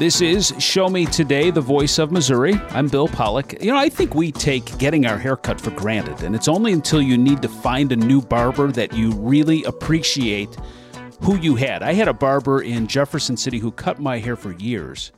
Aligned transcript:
This 0.00 0.22
is 0.22 0.54
Show 0.58 0.88
Me 0.88 1.04
Today, 1.04 1.50
the 1.50 1.60
voice 1.60 1.98
of 1.98 2.10
Missouri. 2.10 2.54
I'm 2.70 2.88
Bill 2.88 3.06
Pollock. 3.06 3.62
You 3.62 3.70
know, 3.70 3.76
I 3.76 3.90
think 3.90 4.14
we 4.14 4.32
take 4.32 4.78
getting 4.78 5.04
our 5.04 5.18
hair 5.18 5.36
cut 5.36 5.60
for 5.60 5.72
granted, 5.72 6.22
and 6.22 6.34
it's 6.34 6.48
only 6.48 6.72
until 6.72 7.02
you 7.02 7.18
need 7.18 7.42
to 7.42 7.50
find 7.50 7.92
a 7.92 7.96
new 7.96 8.22
barber 8.22 8.72
that 8.72 8.94
you 8.94 9.12
really 9.12 9.62
appreciate 9.64 10.56
who 11.20 11.36
you 11.36 11.54
had. 11.54 11.82
I 11.82 11.92
had 11.92 12.08
a 12.08 12.14
barber 12.14 12.62
in 12.62 12.86
Jefferson 12.86 13.36
City 13.36 13.58
who 13.58 13.72
cut 13.72 14.00
my 14.00 14.16
hair 14.16 14.36
for 14.36 14.52
years. 14.52 15.12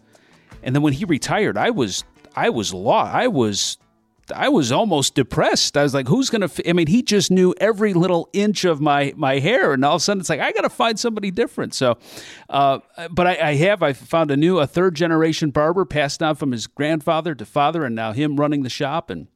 And 0.64 0.74
then 0.74 0.82
when 0.82 0.94
he 0.94 1.04
retired, 1.04 1.56
I 1.56 1.70
was 1.70 2.02
I 2.34 2.50
was 2.50 2.74
lost. 2.74 3.14
I 3.14 3.28
was 3.28 3.78
I 4.32 4.48
was 4.48 4.72
almost 4.72 5.14
depressed. 5.14 5.76
I 5.76 5.82
was 5.82 5.94
like, 5.94 6.08
who's 6.08 6.30
going 6.30 6.46
to, 6.48 6.68
I 6.68 6.72
mean, 6.72 6.86
he 6.86 7.02
just 7.02 7.30
knew 7.30 7.54
every 7.60 7.94
little 7.94 8.28
inch 8.32 8.64
of 8.64 8.80
my, 8.80 9.12
my 9.16 9.38
hair. 9.38 9.72
And 9.72 9.84
all 9.84 9.96
of 9.96 10.00
a 10.00 10.04
sudden 10.04 10.20
it's 10.20 10.28
like, 10.28 10.40
I 10.40 10.52
got 10.52 10.62
to 10.62 10.70
find 10.70 10.98
somebody 10.98 11.30
different. 11.30 11.74
So, 11.74 11.98
uh, 12.48 12.80
but 13.10 13.26
I, 13.26 13.50
I, 13.50 13.54
have, 13.54 13.82
I 13.82 13.92
found 13.92 14.30
a 14.30 14.36
new, 14.36 14.58
a 14.58 14.66
third 14.66 14.94
generation 14.94 15.50
barber 15.50 15.84
passed 15.84 16.20
down 16.20 16.36
from 16.36 16.52
his 16.52 16.66
grandfather 16.66 17.34
to 17.34 17.44
father 17.44 17.84
and 17.84 17.94
now 17.94 18.12
him 18.12 18.36
running 18.36 18.62
the 18.62 18.70
shop. 18.70 19.10
And 19.10 19.28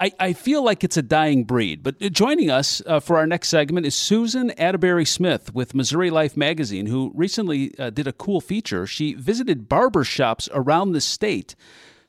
I, 0.00 0.12
I 0.18 0.32
feel 0.32 0.64
like 0.64 0.82
it's 0.82 0.96
a 0.96 1.02
dying 1.02 1.44
breed. 1.44 1.82
But 1.82 2.00
joining 2.00 2.50
us 2.50 2.80
uh, 2.86 3.00
for 3.00 3.18
our 3.18 3.26
next 3.26 3.48
segment 3.48 3.84
is 3.84 3.94
Susan 3.94 4.50
Atterbury 4.52 5.04
Smith 5.04 5.54
with 5.54 5.74
Missouri 5.74 6.08
Life 6.10 6.36
Magazine, 6.38 6.86
who 6.86 7.12
recently 7.14 7.78
uh, 7.78 7.90
did 7.90 8.06
a 8.06 8.12
cool 8.12 8.40
feature. 8.40 8.86
She 8.86 9.12
visited 9.12 9.68
barber 9.68 10.04
shops 10.04 10.48
around 10.54 10.92
the 10.92 11.02
state 11.02 11.54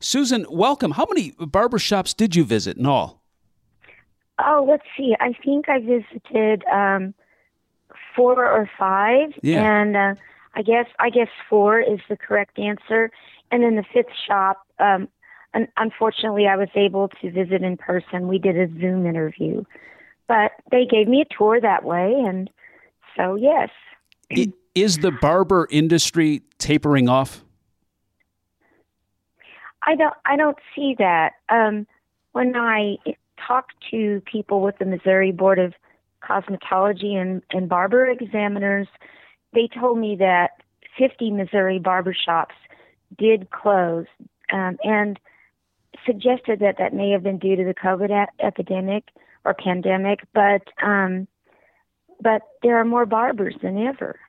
Susan, 0.01 0.45
welcome. 0.49 0.91
How 0.91 1.05
many 1.07 1.31
barbershops 1.33 2.15
did 2.15 2.35
you 2.35 2.43
visit 2.43 2.77
in 2.77 2.85
all? 2.85 3.21
Oh, 4.39 4.65
let's 4.67 4.83
see. 4.97 5.15
I 5.19 5.33
think 5.33 5.69
I 5.69 5.79
visited 5.79 6.63
um, 6.65 7.13
four 8.15 8.45
or 8.45 8.69
five, 8.77 9.29
yeah. 9.43 9.61
and 9.61 9.95
uh, 9.95 10.15
I 10.55 10.63
guess 10.63 10.87
I 10.99 11.09
guess 11.09 11.27
four 11.49 11.79
is 11.79 11.99
the 12.09 12.17
correct 12.17 12.57
answer. 12.57 13.11
And 13.51 13.63
then 13.63 13.75
the 13.75 13.83
fifth 13.93 14.13
shop, 14.27 14.65
um, 14.79 15.07
un- 15.53 15.67
unfortunately, 15.77 16.47
I 16.47 16.55
was 16.55 16.69
able 16.75 17.09
to 17.21 17.31
visit 17.31 17.61
in 17.61 17.77
person. 17.77 18.27
We 18.27 18.39
did 18.39 18.57
a 18.57 18.67
Zoom 18.79 19.05
interview, 19.05 19.63
but 20.27 20.53
they 20.71 20.85
gave 20.85 21.07
me 21.07 21.21
a 21.21 21.37
tour 21.37 21.61
that 21.61 21.83
way, 21.83 22.15
and 22.25 22.49
so 23.15 23.35
yes. 23.35 23.69
Is 24.73 24.99
the 24.99 25.11
barber 25.11 25.67
industry 25.69 26.43
tapering 26.57 27.09
off? 27.09 27.43
I 29.83 29.95
don't 29.95 30.13
I 30.25 30.35
don't 30.35 30.57
see 30.75 30.95
that. 30.99 31.33
Um, 31.49 31.87
when 32.33 32.55
I 32.55 32.97
talk 33.45 33.67
to 33.91 34.21
people 34.31 34.61
with 34.61 34.77
the 34.77 34.85
Missouri 34.85 35.31
Board 35.31 35.59
of 35.59 35.73
Cosmetology 36.23 37.15
and, 37.15 37.41
and 37.51 37.67
Barber 37.67 38.05
Examiners, 38.05 38.87
they 39.53 39.67
told 39.67 39.97
me 39.97 40.15
that 40.17 40.51
50 40.97 41.31
Missouri 41.31 41.79
barbershops 41.79 42.55
did 43.17 43.49
close 43.49 44.05
um, 44.53 44.77
and 44.83 45.19
suggested 46.05 46.59
that 46.59 46.77
that 46.77 46.93
may 46.93 47.09
have 47.11 47.23
been 47.23 47.37
due 47.37 47.55
to 47.55 47.63
the 47.63 47.73
COVID 47.73 48.11
a- 48.11 48.45
epidemic 48.45 49.05
or 49.43 49.53
pandemic, 49.53 50.19
but 50.33 50.61
um, 50.81 51.27
but 52.21 52.43
there 52.61 52.77
are 52.77 52.85
more 52.85 53.05
barbers 53.05 53.55
than 53.61 53.77
ever. 53.77 54.19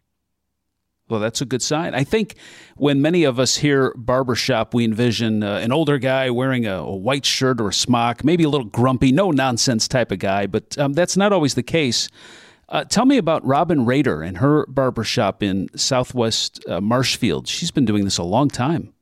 Well, 1.09 1.21
that's 1.21 1.41
a 1.41 1.45
good 1.45 1.63
sign. 1.63 1.95
I 1.95 2.05
think 2.05 2.37
when 2.77 3.03
many 3.03 3.25
of 3.25 3.39
us 3.39 3.57
hear 3.57 3.93
barbershop, 3.97 4.73
we 4.73 4.85
envision 4.85 5.43
uh, 5.43 5.57
an 5.57 5.73
older 5.73 5.99
guy 5.99 6.31
wearing 6.31 6.67
a, 6.67 6.77
a, 6.77 6.97
white 6.97 7.27
shirt 7.27 7.61
or 7.61 7.69
a 7.69 7.73
smock, 7.73 8.25
maybe 8.25 8.45
a 8.45 8.49
little 8.49 8.67
grumpy, 8.67 9.13
no 9.13 9.31
nonsense 9.31 9.89
type 9.89 10.11
of 10.11 10.21
guy, 10.21 10.47
but 10.47 10.79
um, 10.79 10.95
that's 10.95 11.17
not 11.17 11.33
always 11.33 11.55
the 11.55 11.63
case. 11.63 12.09
Uh, 12.69 12.85
tell 12.85 13.05
me 13.05 13.19
about 13.19 13.45
Robin 13.45 13.85
Rader 13.85 14.23
and 14.23 14.39
her 14.39 14.65
barbershop 14.67 15.43
in 15.43 15.69
Southwest 15.77 16.65
uh, 16.67 16.81
Marshfield. 16.81 17.47
She's 17.47 17.71
been 17.71 17.85
doing 17.85 18.05
this 18.05 18.17
a 18.17 18.23
long 18.23 18.49
time. 18.49 18.95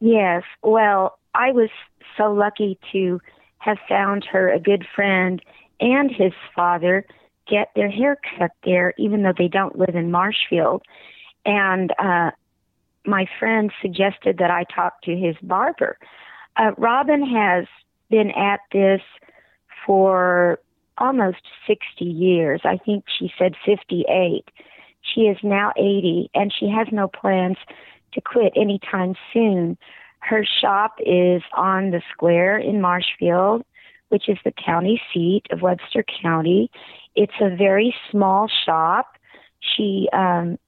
Yes. 0.00 0.42
Well, 0.62 1.18
I 1.34 1.52
was 1.52 1.68
so 2.16 2.32
lucky 2.32 2.78
to 2.92 3.20
have 3.58 3.78
found 3.88 4.24
her 4.24 4.50
a 4.50 4.58
good 4.58 4.86
friend 4.94 5.42
and 5.80 6.10
his 6.10 6.32
father 6.54 7.04
get 7.48 7.70
their 7.74 7.90
hair 7.90 8.16
cut 8.38 8.50
there, 8.64 8.94
even 8.98 9.22
though 9.22 9.34
they 9.36 9.48
don't 9.48 9.78
live 9.78 9.94
in 9.94 10.10
Marshfield. 10.10 10.82
And 11.44 11.92
uh, 11.98 12.30
my 13.04 13.26
friend 13.38 13.70
suggested 13.80 14.38
that 14.38 14.50
I 14.50 14.64
talk 14.64 15.02
to 15.02 15.16
his 15.16 15.36
barber. 15.42 15.98
Uh, 16.56 16.72
Robin 16.76 17.24
has 17.24 17.66
been 18.10 18.30
at 18.30 18.60
this 18.72 19.00
for 19.86 20.58
almost 20.98 21.42
60 21.66 22.04
years. 22.04 22.60
I 22.64 22.78
think 22.78 23.04
she 23.18 23.30
said 23.38 23.54
58. 23.64 24.44
She 25.02 25.22
is 25.22 25.36
now 25.42 25.72
80 25.76 26.30
and 26.34 26.52
she 26.52 26.68
has 26.68 26.88
no 26.90 27.08
plans 27.08 27.58
to 28.14 28.20
quit 28.20 28.52
anytime 28.56 29.14
soon. 29.32 29.76
Her 30.20 30.44
shop 30.60 30.96
is 31.00 31.42
on 31.52 31.90
the 31.90 32.02
square 32.12 32.58
in 32.58 32.80
Marshfield, 32.80 33.62
which 34.08 34.28
is 34.28 34.38
the 34.44 34.52
county 34.52 35.00
seat 35.12 35.42
of 35.50 35.62
Webster 35.62 36.04
County. 36.22 36.70
It's 37.16 37.32
a 37.40 37.54
very 37.54 37.94
small 38.10 38.48
shop. 38.64 39.16
She, 39.60 40.08
um, 40.12 40.58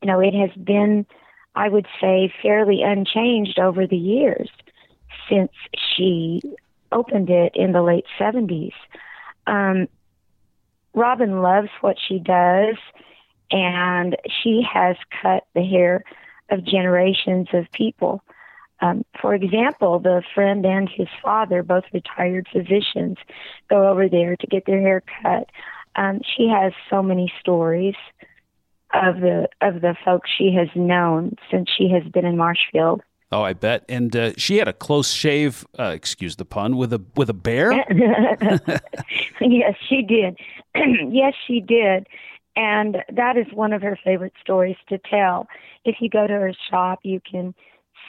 you 0.00 0.06
know, 0.06 0.20
it 0.20 0.32
has 0.32 0.50
been, 0.56 1.04
I 1.54 1.68
would 1.68 1.86
say, 2.00 2.32
fairly 2.40 2.82
unchanged 2.82 3.58
over 3.58 3.86
the 3.86 3.96
years 3.96 4.48
since 5.28 5.50
she 5.76 6.40
opened 6.92 7.28
it 7.28 7.52
in 7.54 7.72
the 7.72 7.82
late 7.82 8.06
70s. 8.18 8.72
Um, 9.46 9.88
Robin 10.94 11.42
loves 11.42 11.68
what 11.80 11.96
she 12.08 12.18
does, 12.18 12.76
and 13.50 14.16
she 14.42 14.62
has 14.72 14.96
cut 15.22 15.44
the 15.54 15.62
hair 15.62 16.04
of 16.50 16.64
generations 16.64 17.48
of 17.52 17.70
people. 17.72 18.22
Um, 18.80 19.04
for 19.20 19.34
example, 19.34 19.98
the 19.98 20.22
friend 20.34 20.64
and 20.64 20.88
his 20.88 21.08
father, 21.22 21.62
both 21.62 21.84
retired 21.92 22.46
physicians, 22.52 23.18
go 23.68 23.88
over 23.88 24.08
there 24.08 24.36
to 24.36 24.46
get 24.46 24.66
their 24.66 24.80
hair 24.80 25.02
cut. 25.22 25.50
Um, 25.96 26.20
she 26.36 26.48
has 26.48 26.72
so 26.90 27.02
many 27.02 27.32
stories 27.40 27.94
of 28.94 29.20
the 29.20 29.48
of 29.60 29.80
the 29.80 29.94
folks 30.04 30.30
she 30.36 30.54
has 30.54 30.68
known 30.74 31.36
since 31.50 31.68
she 31.76 31.88
has 31.90 32.04
been 32.12 32.24
in 32.24 32.36
Marshfield. 32.36 33.02
Oh, 33.30 33.42
I 33.42 33.52
bet. 33.52 33.84
And 33.90 34.14
uh, 34.16 34.32
she 34.38 34.56
had 34.56 34.68
a 34.68 34.72
close 34.72 35.12
shave. 35.12 35.66
Uh, 35.78 35.92
excuse 35.94 36.36
the 36.36 36.46
pun. 36.46 36.76
With 36.76 36.92
a 36.92 37.02
with 37.16 37.28
a 37.28 37.34
bear. 37.34 37.72
yes, 39.40 39.74
she 39.88 40.02
did. 40.02 40.38
yes, 40.74 41.34
she 41.46 41.60
did. 41.60 42.06
And 42.56 42.98
that 43.14 43.36
is 43.36 43.46
one 43.52 43.72
of 43.72 43.82
her 43.82 43.98
favorite 44.02 44.32
stories 44.40 44.76
to 44.88 44.98
tell. 44.98 45.46
If 45.84 45.96
you 46.00 46.08
go 46.08 46.26
to 46.26 46.32
her 46.32 46.52
shop, 46.70 47.00
you 47.02 47.20
can 47.20 47.54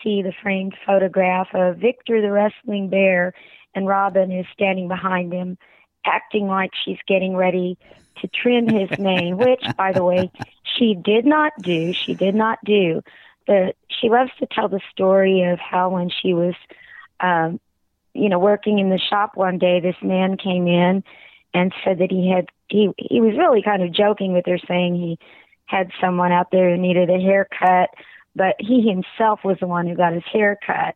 see 0.04 0.22
the 0.22 0.34
framed 0.42 0.76
photograph 0.86 1.48
of 1.54 1.78
Victor 1.78 2.22
the 2.22 2.32
wrestling 2.32 2.90
bear, 2.90 3.34
and 3.76 3.88
Robin 3.88 4.32
is 4.32 4.46
standing 4.54 4.88
behind 4.88 5.34
him 5.34 5.58
acting 6.06 6.48
like 6.48 6.72
she's 6.84 7.00
getting 7.08 7.36
ready 7.36 7.78
to 8.22 8.28
trim 8.28 8.68
his 8.68 8.90
mane, 8.98 9.38
which, 9.38 9.64
by 9.78 9.92
the 9.92 10.04
way, 10.04 10.32
she 10.78 10.96
did 10.96 11.26
not 11.26 11.54
do. 11.62 11.94
She 11.94 12.14
did 12.14 12.36
not 12.36 12.60
do. 12.64 13.02
The 13.48 13.74
she 13.88 14.10
loves 14.10 14.32
to 14.40 14.48
tell 14.52 14.70
the 14.70 14.82
story 14.92 15.44
of 15.44 15.60
how 15.60 15.90
when 15.90 16.10
she 16.10 16.34
was, 16.34 16.56
um, 17.20 17.60
you 18.14 18.30
know, 18.30 18.40
working 18.40 18.80
in 18.80 18.90
the 18.90 19.00
shop 19.00 19.32
one 19.36 19.58
day, 19.58 19.80
this 19.80 19.96
man 20.02 20.38
came 20.38 20.68
in 20.68 21.04
and 21.54 21.74
said 21.84 22.00
that 22.00 22.12
he 22.12 22.30
had 22.30 22.48
he 22.68 22.90
he 22.98 23.22
was 23.22 23.38
really 23.38 23.62
kind 23.64 23.82
of 23.82 23.92
joking 23.92 24.34
with 24.34 24.46
her, 24.46 24.60
saying 24.68 24.96
he 24.96 25.18
had 25.66 25.92
someone 26.02 26.32
out 26.32 26.52
there 26.52 26.72
who 26.72 26.82
needed 26.82 27.10
a 27.10 27.20
haircut, 27.20 27.90
but 28.36 28.56
he 28.60 28.82
himself 28.88 29.40
was 29.44 29.58
the 29.60 29.68
one 29.68 29.88
who 29.88 29.96
got 29.96 30.14
his 30.14 30.24
hair 30.32 30.58
cut. 30.66 30.96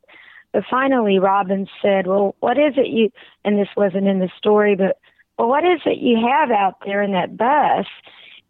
But 0.54 0.64
finally, 0.70 1.18
Robin 1.20 1.68
said, 1.82 2.08
Well, 2.08 2.36
what 2.40 2.58
is 2.58 2.76
it 2.78 2.88
you, 2.88 3.10
and 3.44 3.58
this 3.58 3.70
wasn't 3.76 4.08
in 4.08 4.20
the 4.20 4.30
story, 4.38 4.76
but, 4.76 4.98
well, 5.38 5.50
what 5.50 5.66
is 5.66 5.82
it 5.86 5.98
you 5.98 6.26
have 6.28 6.52
out 6.52 6.76
there 6.86 7.02
in 7.02 7.12
that 7.14 7.36
bus? 7.36 7.88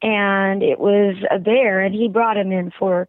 And 0.01 0.61
it 0.61 0.79
was 0.79 1.15
a 1.31 1.39
bear, 1.39 1.79
and 1.79 1.95
he 1.95 2.09
brought 2.09 2.35
him 2.35 2.51
in 2.51 2.71
for 2.77 3.07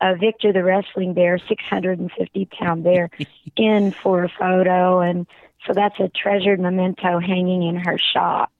uh, 0.00 0.14
Victor 0.14 0.52
the 0.52 0.62
wrestling 0.62 1.12
bear, 1.12 1.38
650 1.38 2.44
pound 2.46 2.84
bear, 2.84 3.10
in 3.56 3.90
for 3.90 4.22
a 4.22 4.28
photo. 4.28 5.00
And 5.00 5.26
so 5.66 5.72
that's 5.72 5.98
a 5.98 6.08
treasured 6.08 6.60
memento 6.60 7.18
hanging 7.18 7.64
in 7.64 7.76
her 7.76 7.98
shop. 7.98 8.52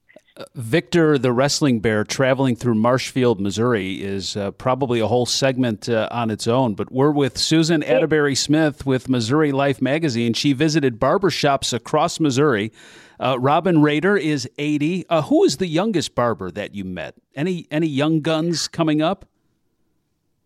Victor, 0.55 1.17
the 1.17 1.33
wrestling 1.33 1.81
bear, 1.81 2.05
traveling 2.05 2.56
through 2.56 2.75
Marshfield, 2.75 3.41
Missouri, 3.41 4.03
is 4.03 4.37
uh, 4.37 4.50
probably 4.53 5.00
a 5.00 5.06
whole 5.06 5.25
segment 5.25 5.88
uh, 5.88 6.09
on 6.11 6.31
its 6.31 6.47
own. 6.47 6.75
But 6.75 6.93
we're 6.93 7.11
with 7.11 7.38
Susan 7.38 7.83
Atterbury 7.83 8.35
Smith 8.35 8.85
with 8.85 9.09
Missouri 9.09 9.50
Life 9.53 9.81
Magazine. 9.81 10.35
She 10.35 10.53
visited 10.53 11.00
barbershops 11.00 11.73
across 11.73 12.21
Missouri. 12.21 12.71
Uh, 13.19 13.38
Robin 13.41 13.81
Rader 13.81 14.17
is 14.17 14.49
80. 14.59 15.06
Uh, 15.09 15.23
who 15.23 15.44
is 15.44 15.56
the 15.56 15.67
youngest 15.67 16.15
barber 16.15 16.50
that 16.50 16.75
you 16.75 16.85
met? 16.85 17.15
Any 17.35 17.67
any 17.71 17.87
young 17.87 18.21
guns 18.21 18.69
coming 18.69 19.00
up? 19.00 19.25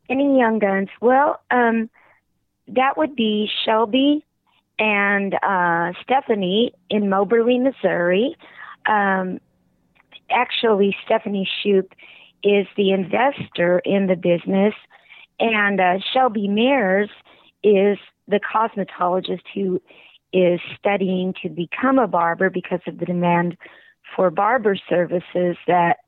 Any 0.08 0.38
young 0.38 0.60
guns? 0.60 0.88
Well, 1.00 1.40
um, 1.50 1.90
that 2.68 2.96
would 2.96 3.16
be 3.16 3.50
Shelby 3.64 4.24
and 4.78 5.34
uh, 5.42 5.92
Stephanie 6.02 6.72
in 6.88 7.08
Moberly, 7.08 7.58
Missouri. 7.58 8.36
Um, 8.86 9.40
actually 10.30 10.96
Stephanie 11.04 11.48
Shoup 11.64 11.92
is 12.42 12.66
the 12.76 12.92
investor 12.92 13.80
in 13.84 14.06
the 14.06 14.16
business, 14.16 14.74
And 15.38 15.80
uh, 15.80 15.98
Shelby 16.12 16.48
Mears 16.48 17.10
is 17.62 17.98
the 18.28 18.40
cosmetologist 18.40 19.42
who 19.54 19.80
is 20.32 20.60
studying 20.78 21.34
to 21.42 21.48
become 21.48 21.98
a 21.98 22.06
barber 22.06 22.50
because 22.50 22.80
of 22.86 22.98
the 22.98 23.04
demand 23.04 23.56
for 24.14 24.30
barber 24.30 24.76
services 24.88 25.56
that 25.66 25.98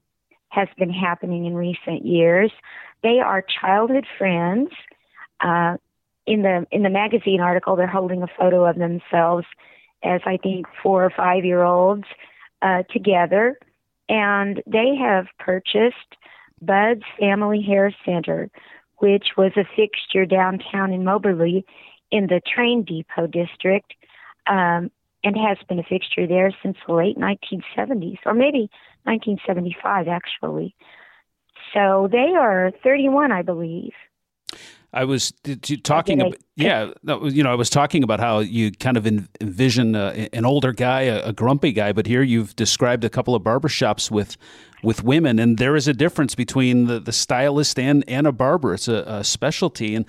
has 0.49 0.69
been 0.79 0.91
happening 0.91 1.47
in 1.47 1.55
recent 1.55 2.05
years. 2.05 2.53
They 3.03 3.21
are 3.21 3.43
childhood 3.43 4.07
friends. 4.19 4.71
Uh, 5.41 5.77
in 6.25 6.43
the 6.43 6.67
in 6.71 6.83
the 6.85 6.91
magazine 6.91 7.41
article, 7.41 7.75
they're 7.75 7.87
holding 7.87 8.23
a 8.23 8.29
photo 8.39 8.65
of 8.65 8.77
themselves 8.77 9.47
as 10.05 10.21
I 10.25 10.37
think 10.37 10.67
four 10.83 11.05
or 11.05 11.11
five 11.11 11.45
year 11.45 11.63
olds 11.63 12.05
uh, 12.61 12.83
together, 12.91 13.59
and 14.09 14.63
they 14.67 14.95
have 14.97 15.27
purchased 15.39 16.17
Bud's 16.61 17.03
Family 17.19 17.63
Hair 17.63 17.95
Center, 18.05 18.51
which 18.99 19.29
was 19.37 19.53
a 19.57 19.65
fixture 19.77 20.27
downtown 20.27 20.93
in 20.93 21.05
Moberly 21.05 21.65
in 22.11 22.27
the 22.27 22.41
train 22.41 22.85
depot 22.85 23.27
district, 23.27 23.95
um, 24.47 24.91
and 25.25 25.37
has 25.37 25.59
been 25.69 25.79
a 25.79 25.85
fixture 25.85 26.27
there 26.27 26.53
since 26.63 26.77
the 26.87 26.95
late 26.95 27.17
1970s, 27.17 28.19
or 28.27 28.35
maybe 28.35 28.71
1975 29.05 30.09
actually. 30.09 30.75
So 31.73 32.09
they 32.11 32.35
are 32.37 32.73
31, 32.83 33.33
I 33.33 33.43
believe. 33.43 33.93
I 34.95 35.05
was 35.05 35.33
talking 35.85 36.21
about, 36.21 36.37
yeah, 36.55 36.91
you 37.23 37.43
know, 37.43 37.51
I 37.51 37.55
was 37.55 37.71
talking 37.71 38.03
about 38.03 38.21
how 38.21 38.41
you 38.41 38.71
kind 38.71 38.99
of 38.99 39.07
envision 39.07 39.97
uh, 39.97 40.29
an 40.35 40.45
older 40.45 40.73
guy, 40.73 41.03
a, 41.03 41.29
a, 41.29 41.33
grumpy 41.33 41.73
guy, 41.73 41.93
but 41.93 42.07
here 42.07 42.23
you've 42.23 42.55
described 42.57 43.03
a 43.03 43.09
couple 43.09 43.35
of 43.35 43.43
barbershops 43.43 44.11
with 44.11 44.37
with 44.83 45.03
women, 45.03 45.39
and 45.39 45.59
there 45.59 45.77
is 45.77 45.89
a 45.89 45.95
difference 45.95 46.35
between 46.35 46.87
the, 46.87 46.99
the 46.99 47.13
stylist 47.13 47.79
and, 47.79 48.05
and 48.09 48.27
a 48.27 48.33
barber. 48.33 48.75
It's 48.75 48.89
a, 48.89 49.05
a 49.07 49.25
specialty. 49.25 49.95
And, 49.95 50.05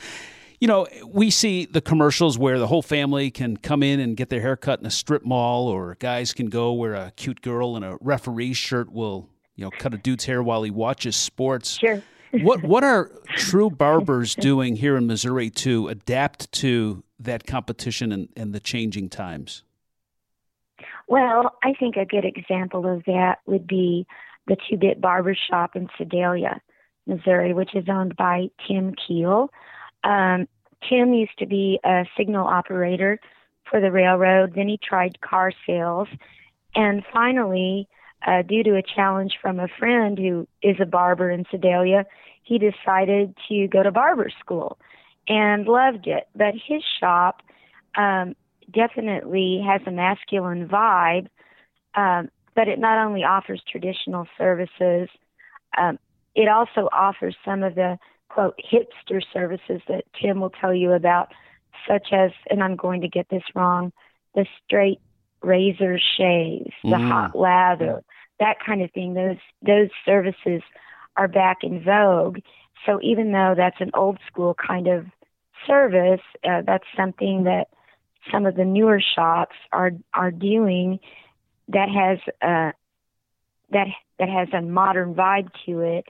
you 0.59 0.67
know, 0.67 0.87
we 1.07 1.29
see 1.29 1.65
the 1.65 1.79
commercials 1.79 2.39
where 2.39 2.57
the 2.57 2.65
whole 2.65 2.81
family 2.81 3.29
can 3.29 3.55
come 3.57 3.83
in 3.83 3.99
and 3.99 4.17
get 4.17 4.29
their 4.29 4.41
hair 4.41 4.55
cut 4.57 4.79
in 4.79 4.85
a 4.87 4.91
strip 4.91 5.23
mall, 5.23 5.67
or 5.67 5.95
guys 5.99 6.33
can 6.33 6.47
go 6.47 6.73
where 6.73 6.95
a 6.95 7.13
cute 7.15 7.41
girl 7.41 7.77
in 7.77 7.83
a 7.83 7.97
referee 8.01 8.53
shirt 8.53 8.91
will, 8.91 9.29
you 9.55 9.63
know, 9.63 9.71
cut 9.77 9.93
a 9.93 9.97
dude's 9.97 10.25
hair 10.25 10.41
while 10.41 10.63
he 10.63 10.71
watches 10.71 11.15
sports. 11.15 11.77
Sure 11.77 12.01
what 12.41 12.63
what 12.67 12.83
are 12.83 13.11
true 13.35 13.69
barbers 13.69 14.35
doing 14.35 14.75
here 14.75 14.97
in 14.97 15.07
Missouri 15.07 15.49
to 15.49 15.87
adapt 15.87 16.51
to 16.53 17.03
that 17.19 17.45
competition 17.45 18.11
and, 18.11 18.29
and 18.35 18.53
the 18.53 18.59
changing 18.59 19.09
times? 19.09 19.63
Well, 21.07 21.51
I 21.63 21.73
think 21.73 21.95
a 21.95 22.05
good 22.05 22.25
example 22.25 22.87
of 22.91 23.03
that 23.05 23.39
would 23.45 23.67
be 23.67 24.07
the 24.47 24.57
Two 24.69 24.77
Bit 24.77 24.99
Barber 24.99 25.35
Shop 25.49 25.75
in 25.75 25.89
Sedalia, 25.97 26.61
Missouri, 27.07 27.53
which 27.53 27.75
is 27.75 27.85
owned 27.89 28.15
by 28.15 28.47
Tim 28.67 28.95
Keel. 28.95 29.49
Um, 30.03 30.47
Tim 30.89 31.13
used 31.13 31.37
to 31.39 31.45
be 31.45 31.79
a 31.83 32.05
signal 32.17 32.47
operator 32.47 33.19
for 33.69 33.79
the 33.79 33.91
railroad. 33.91 34.53
Then 34.55 34.67
he 34.67 34.77
tried 34.81 35.21
car 35.21 35.51
sales, 35.65 36.07
and 36.75 37.03
finally 37.13 37.87
uh, 38.25 38.41
due 38.41 38.63
to 38.63 38.75
a 38.75 38.81
challenge 38.81 39.33
from 39.41 39.59
a 39.59 39.67
friend 39.79 40.17
who 40.17 40.47
is 40.61 40.77
a 40.79 40.85
barber 40.85 41.29
in 41.29 41.45
Sedalia, 41.51 42.05
he 42.43 42.57
decided 42.57 43.35
to 43.49 43.67
go 43.67 43.83
to 43.83 43.91
barber 43.91 44.29
school 44.39 44.77
and 45.27 45.67
loved 45.67 46.07
it. 46.07 46.27
But 46.35 46.53
his 46.53 46.83
shop 46.99 47.41
um, 47.95 48.35
definitely 48.71 49.63
has 49.65 49.81
a 49.85 49.91
masculine 49.91 50.67
vibe, 50.67 51.27
um, 51.95 52.29
but 52.55 52.67
it 52.67 52.79
not 52.79 53.05
only 53.05 53.23
offers 53.23 53.61
traditional 53.69 54.27
services, 54.37 55.09
um, 55.77 55.99
it 56.35 56.47
also 56.47 56.89
offers 56.91 57.35
some 57.45 57.63
of 57.63 57.75
the 57.75 57.97
quote 58.29 58.59
hipster 58.71 59.21
services 59.31 59.81
that 59.87 60.05
Tim 60.19 60.39
will 60.39 60.49
tell 60.49 60.73
you 60.73 60.91
about, 60.91 61.31
such 61.87 62.07
as, 62.11 62.31
and 62.49 62.63
I'm 62.63 62.75
going 62.75 63.01
to 63.01 63.07
get 63.07 63.29
this 63.29 63.43
wrong, 63.53 63.91
the 64.33 64.45
straight 64.65 64.99
razor 65.43 65.99
shaves, 66.17 66.71
the 66.83 66.89
mm. 66.89 67.09
hot 67.09 67.35
lather, 67.35 68.03
that 68.39 68.57
kind 68.65 68.81
of 68.81 68.91
thing. 68.91 69.13
Those 69.13 69.37
those 69.61 69.89
services 70.05 70.61
are 71.17 71.27
back 71.27 71.57
in 71.63 71.83
vogue. 71.83 72.39
So 72.85 72.99
even 73.01 73.31
though 73.31 73.53
that's 73.55 73.79
an 73.79 73.91
old 73.93 74.17
school 74.27 74.55
kind 74.55 74.87
of 74.87 75.05
service, 75.67 76.21
uh, 76.43 76.61
that's 76.65 76.85
something 76.97 77.43
that 77.43 77.67
some 78.31 78.45
of 78.45 78.55
the 78.55 78.65
newer 78.65 79.01
shops 79.01 79.55
are 79.71 79.91
are 80.13 80.31
doing 80.31 80.99
that 81.69 81.89
has 81.89 82.19
uh, 82.41 82.71
that 83.71 83.87
that 84.19 84.29
has 84.29 84.47
a 84.53 84.61
modern 84.61 85.13
vibe 85.13 85.49
to 85.65 85.81
it. 85.81 86.05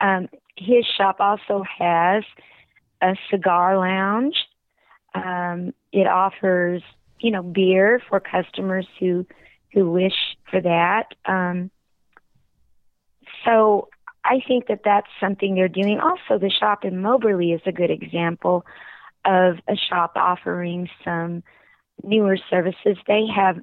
Um, 0.00 0.28
his 0.56 0.84
shop 0.96 1.16
also 1.20 1.64
has 1.78 2.24
a 3.00 3.14
cigar 3.30 3.78
lounge. 3.78 4.36
Um, 5.14 5.72
it 5.92 6.06
offers 6.06 6.82
you 7.20 7.30
know 7.30 7.42
beer 7.42 8.00
for 8.08 8.20
customers 8.20 8.86
who 8.98 9.26
who 9.72 9.90
wish 9.90 10.36
for 10.50 10.60
that. 10.60 11.14
Um, 11.24 11.70
so 13.44 13.88
I 14.24 14.40
think 14.46 14.66
that 14.68 14.80
that's 14.84 15.08
something 15.20 15.54
they're 15.54 15.68
doing. 15.68 16.00
Also, 16.00 16.38
the 16.38 16.50
shop 16.50 16.84
in 16.84 17.00
Moberly 17.00 17.52
is 17.52 17.60
a 17.66 17.72
good 17.72 17.90
example 17.90 18.64
of 19.24 19.56
a 19.68 19.76
shop 19.76 20.12
offering 20.16 20.88
some 21.04 21.42
newer 22.02 22.38
services. 22.50 22.96
They 23.06 23.26
have 23.34 23.58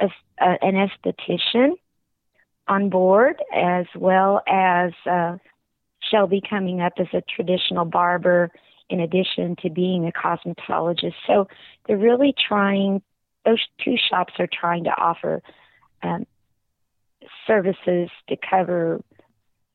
a, 0.00 0.08
a, 0.40 0.58
an 0.62 0.88
esthetician 0.88 1.72
on 2.68 2.90
board 2.90 3.42
as 3.54 3.86
well 3.96 4.42
as 4.46 4.92
uh, 5.10 5.36
Shelby 6.10 6.42
coming 6.48 6.80
up 6.80 6.94
as 6.98 7.08
a 7.12 7.22
traditional 7.22 7.84
barber 7.84 8.50
in 8.90 9.00
addition 9.00 9.56
to 9.62 9.70
being 9.70 10.06
a 10.06 10.12
cosmetologist. 10.12 11.14
So 11.26 11.48
they're 11.86 11.96
really 11.96 12.34
trying, 12.48 13.02
those 13.44 13.64
two 13.82 13.96
shops 13.96 14.34
are 14.38 14.48
trying 14.52 14.84
to 14.84 14.90
offer 14.90 15.42
um, 16.02 16.26
services 17.46 18.10
to 18.28 18.36
cover 18.36 19.02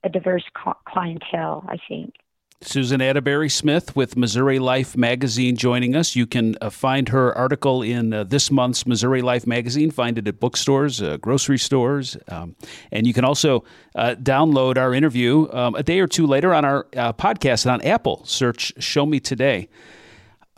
a 0.04 0.10
diverse 0.10 0.46
clientele, 0.88 1.66
I 1.68 1.78
think. 1.88 2.14
Susan 2.62 3.02
Atterbury 3.02 3.48
Smith 3.48 3.96
with 3.96 4.18
Missouri 4.18 4.60
Life 4.60 4.98
Magazine 4.98 5.56
joining 5.56 5.96
us. 5.96 6.16
You 6.16 6.28
can 6.28 6.58
uh, 6.60 6.70
find 6.70 7.08
her 7.10 7.34
article 7.38 7.82
in 7.82 8.14
uh, 8.14 8.26
this 8.26 8.52
month's 8.52 8.86
Missouri 8.86 9.22
Life 9.22 9.48
Magazine. 9.48 9.92
Find 9.92 10.18
it 10.18 10.28
at 10.28 10.40
bookstores, 10.40 11.02
uh, 11.02 11.18
grocery 11.18 11.58
stores, 11.58 12.18
um, 12.28 12.56
and 12.92 13.08
you 13.08 13.14
can 13.14 13.24
also 13.24 13.64
uh, 13.96 14.16
download 14.22 14.78
our 14.78 14.94
interview 14.94 15.48
um, 15.54 15.76
a 15.76 15.84
day 15.84 16.00
or 16.00 16.08
two 16.08 16.28
later 16.28 16.54
on 16.54 16.66
our 16.66 16.88
uh, 16.98 17.14
podcast 17.14 17.72
on 17.72 17.82
Apple. 17.82 18.26
Search 18.26 18.74
"Show 18.78 19.06
Me 19.06 19.20
Today." 19.20 19.70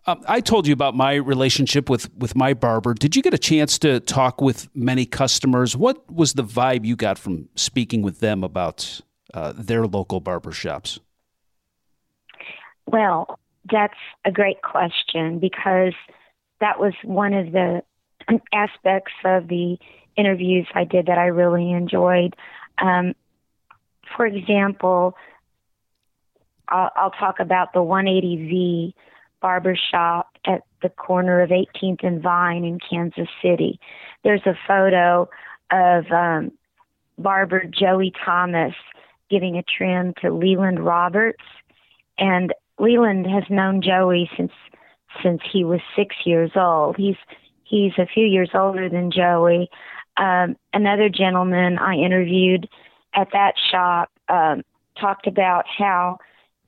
Um, 0.08 0.24
I 0.28 0.42
told 0.42 0.66
you 0.66 0.74
about 0.74 0.96
my 0.96 1.14
relationship 1.14 1.88
with 1.88 2.12
with 2.16 2.36
my 2.36 2.56
barber. 2.56 2.96
Did 2.96 3.16
you 3.16 3.22
get 3.22 3.36
a 3.36 3.40
chance 3.40 3.78
to 3.80 4.00
talk 4.00 4.42
with 4.42 4.68
many 4.76 5.06
customers? 5.06 5.78
What 5.78 6.12
was 6.12 6.34
the 6.34 6.44
vibe 6.44 6.84
you 6.84 6.96
got 6.96 7.20
from 7.20 7.50
speaking 7.56 8.02
with 8.02 8.22
them 8.22 8.44
about? 8.44 9.02
uh, 9.34 9.54
their 9.56 9.88
local 9.88 10.22
barbershops? 10.22 11.00
Well, 12.88 13.40
that's 13.70 13.98
a 14.26 14.32
great 14.32 14.62
question 14.62 15.40
because 15.40 15.94
that 16.60 16.80
was 16.80 16.94
one 17.04 17.34
of 17.34 17.52
the 17.52 17.84
aspects 18.54 19.14
of 19.26 19.48
the 19.48 19.78
interviews 20.16 20.68
I 20.74 20.84
did 20.84 21.08
that 21.08 21.18
I 21.18 21.28
really 21.28 21.72
enjoyed. 21.72 22.36
Um, 22.78 23.14
for 24.16 24.26
example, 24.26 25.16
I'll, 26.68 26.92
I'll, 26.96 27.12
talk 27.12 27.40
about 27.40 27.74
the 27.74 27.80
180V 27.80 28.94
barbershop 29.42 30.30
at 30.46 30.64
the 30.82 30.90
corner 30.90 31.42
of 31.42 31.50
18th 31.50 32.04
and 32.06 32.22
Vine 32.22 32.64
in 32.64 32.80
Kansas 32.80 33.28
City. 33.42 33.80
There's 34.24 34.46
a 34.46 34.58
photo 34.68 35.30
of 35.72 36.12
um, 36.12 36.52
barber 37.18 37.64
Joey 37.66 38.14
Thomas 38.26 38.74
giving 39.30 39.58
a 39.58 39.64
trim 39.64 40.14
to 40.22 40.32
Leland 40.32 40.84
Roberts. 40.84 41.44
And 42.18 42.54
Leland 42.82 43.28
has 43.28 43.44
known 43.50 43.82
Joey 43.82 44.30
since 44.36 44.52
since 45.22 45.42
he 45.52 45.64
was 45.64 45.82
six 45.96 46.16
years 46.26 46.52
old. 46.56 46.98
He's 46.98 47.16
he's 47.64 47.94
a 47.98 48.08
few 48.08 48.26
years 48.26 48.50
older 48.54 48.90
than 48.90 49.12
Joey. 49.12 49.70
Um, 50.18 50.58
another 50.74 51.08
gentleman 51.08 51.78
I 51.78 51.96
interviewed 51.96 52.68
at 53.14 53.30
that 53.34 53.54
shop 53.72 54.10
um, 54.30 54.64
talked 55.00 55.28
about 55.28 55.66
how 55.68 56.18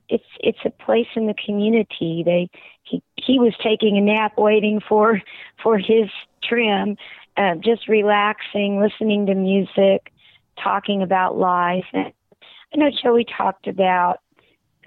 it's 0.08 0.24
it's 0.38 0.58
a 0.64 0.70
place 0.70 1.08
in 1.16 1.26
the 1.26 1.34
community. 1.44 2.22
They 2.24 2.48
he 2.84 3.02
he 3.16 3.40
was 3.40 3.54
taking 3.62 3.98
a 3.98 4.00
nap, 4.00 4.38
waiting 4.38 4.80
for 4.86 5.20
for 5.62 5.78
his 5.78 6.10
trim, 6.44 6.96
uh, 7.36 7.56
just 7.56 7.88
relaxing, 7.88 8.80
listening 8.80 9.26
to 9.26 9.34
music, 9.34 10.12
talking 10.62 11.02
about 11.02 11.36
life, 11.36 11.86
and 11.92 12.12
I 12.72 12.76
know 12.76 12.90
Joey 13.02 13.24
talked 13.24 13.66
about 13.68 14.18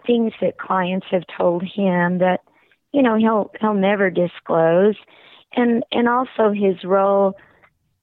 things 0.08 0.34
that 0.42 0.58
clients 0.58 1.06
have 1.12 1.24
told 1.38 1.62
him 1.62 2.20
that 2.20 2.40
you 2.92 3.04
know 3.04 3.16
he'll 3.18 3.52
he'll 3.62 3.76
never 3.76 4.10
disclose, 4.10 4.96
and 5.56 5.84
and 5.92 6.10
also 6.10 6.52
his 6.52 6.84
role 6.84 7.36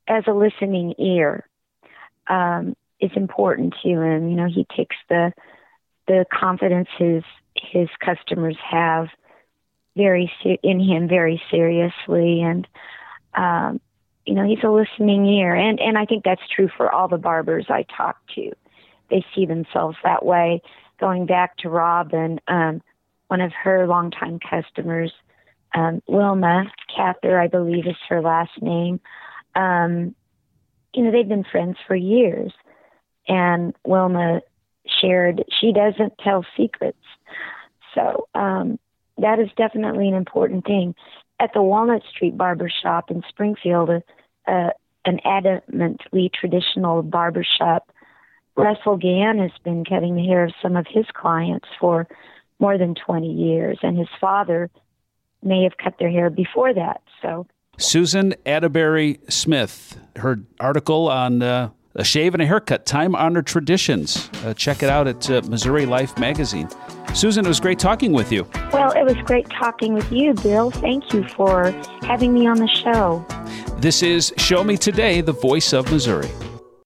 as 0.06 0.24
a 0.28 0.32
listening 0.32 0.94
ear 0.98 1.48
um, 2.28 2.76
is 3.00 3.10
important 3.16 3.74
to 3.82 3.88
him. 3.88 4.28
You 4.28 4.36
know, 4.36 4.48
he 4.48 4.66
takes 4.76 4.96
the 5.08 5.32
the 6.06 6.24
confidence 6.32 6.88
his 6.98 7.24
his 7.56 7.88
customers 8.04 8.56
have 8.70 9.08
very 9.96 10.30
in 10.62 10.80
him 10.80 11.08
very 11.08 11.40
seriously, 11.50 12.42
and 12.42 12.66
um, 13.34 13.80
you 14.26 14.34
know 14.34 14.46
he's 14.46 14.62
a 14.64 14.70
listening 14.70 15.26
ear, 15.26 15.54
and 15.54 15.80
and 15.80 15.96
I 15.96 16.04
think 16.04 16.24
that's 16.24 16.42
true 16.54 16.68
for 16.76 16.90
all 16.90 17.08
the 17.08 17.18
barbers 17.18 17.66
I 17.68 17.84
talk 17.96 18.16
to. 18.34 18.52
They 19.10 19.24
see 19.34 19.46
themselves 19.46 19.96
that 20.02 20.24
way. 20.24 20.62
Going 21.04 21.26
back 21.26 21.58
to 21.58 21.68
Robin, 21.68 22.40
um, 22.48 22.80
one 23.28 23.42
of 23.42 23.52
her 23.52 23.86
longtime 23.86 24.38
customers, 24.38 25.12
um, 25.74 26.00
Wilma 26.06 26.72
Cather, 26.96 27.38
I 27.38 27.46
believe 27.46 27.86
is 27.86 27.94
her 28.08 28.22
last 28.22 28.62
name. 28.62 29.00
Um, 29.54 30.14
you 30.94 31.04
know, 31.04 31.10
they've 31.12 31.28
been 31.28 31.44
friends 31.44 31.76
for 31.86 31.94
years. 31.94 32.54
And 33.28 33.74
Wilma 33.84 34.40
shared 34.86 35.44
she 35.60 35.74
doesn't 35.74 36.16
tell 36.20 36.46
secrets. 36.56 36.96
So 37.94 38.26
um, 38.34 38.78
that 39.18 39.38
is 39.38 39.50
definitely 39.58 40.08
an 40.08 40.14
important 40.14 40.64
thing. 40.64 40.94
At 41.38 41.52
the 41.52 41.60
Walnut 41.60 42.02
Street 42.08 42.38
Barber 42.38 42.70
Shop 42.82 43.10
in 43.10 43.22
Springfield, 43.28 43.90
uh, 44.46 44.70
an 45.04 45.20
adamantly 45.26 46.32
traditional 46.32 47.02
barber 47.02 47.44
shop, 47.58 47.92
Russell 48.56 48.96
Gann 48.96 49.38
has 49.38 49.50
been 49.64 49.84
cutting 49.84 50.16
the 50.16 50.24
hair 50.24 50.44
of 50.44 50.52
some 50.62 50.76
of 50.76 50.86
his 50.88 51.06
clients 51.12 51.68
for 51.80 52.06
more 52.60 52.78
than 52.78 52.94
20 52.94 53.26
years, 53.26 53.78
and 53.82 53.98
his 53.98 54.08
father 54.20 54.70
may 55.42 55.64
have 55.64 55.76
cut 55.76 55.94
their 55.98 56.10
hair 56.10 56.30
before 56.30 56.72
that. 56.72 57.02
So, 57.20 57.46
Susan 57.76 58.34
Atterbury 58.46 59.18
Smith, 59.28 59.98
her 60.16 60.40
article 60.60 61.08
on 61.08 61.42
uh, 61.42 61.70
a 61.96 62.04
shave 62.04 62.34
and 62.34 62.42
a 62.42 62.46
haircut, 62.46 62.86
time 62.86 63.14
honored 63.14 63.46
traditions. 63.46 64.30
Uh, 64.44 64.54
check 64.54 64.82
it 64.82 64.88
out 64.88 65.08
at 65.08 65.28
uh, 65.28 65.42
Missouri 65.48 65.86
Life 65.86 66.16
magazine. 66.18 66.68
Susan, 67.12 67.44
it 67.44 67.48
was 67.48 67.60
great 67.60 67.78
talking 67.78 68.12
with 68.12 68.32
you. 68.32 68.46
Well, 68.72 68.92
it 68.92 69.04
was 69.04 69.16
great 69.24 69.48
talking 69.50 69.94
with 69.94 70.10
you, 70.10 70.34
Bill. 70.34 70.70
Thank 70.70 71.12
you 71.12 71.26
for 71.28 71.70
having 72.02 72.32
me 72.32 72.46
on 72.46 72.58
the 72.58 72.68
show. 72.68 73.24
This 73.78 74.02
is 74.02 74.32
Show 74.36 74.64
Me 74.64 74.76
Today, 74.76 75.20
the 75.20 75.32
voice 75.32 75.72
of 75.72 75.90
Missouri. 75.90 76.30